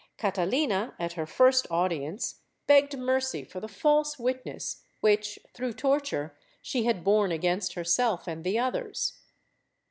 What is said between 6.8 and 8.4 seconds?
had borne against herself